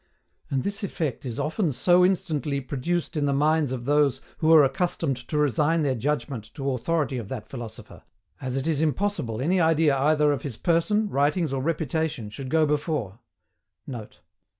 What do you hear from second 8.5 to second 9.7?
it is impossible any